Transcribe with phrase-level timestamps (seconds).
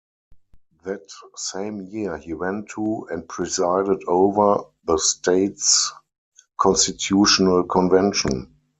[0.83, 1.05] That
[1.35, 5.91] same year he went to, and presided over, the state's
[6.57, 8.51] constitutional convention.